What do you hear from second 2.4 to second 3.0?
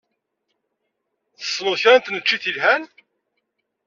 yelhan?